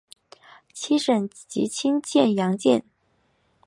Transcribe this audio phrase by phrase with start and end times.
[0.73, 2.83] 七省级轻巡洋舰。